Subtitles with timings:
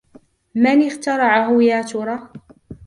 [0.55, 2.19] من اخترعه يا ترى؟